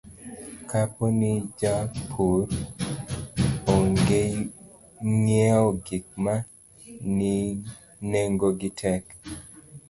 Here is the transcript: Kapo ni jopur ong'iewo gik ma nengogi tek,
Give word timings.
Kapo 0.69 1.03
ni 1.19 1.31
jopur 1.59 2.41
ong'iewo 3.75 5.69
gik 5.85 6.05
ma 6.23 6.35
nengogi 8.11 8.69
tek, 8.79 9.03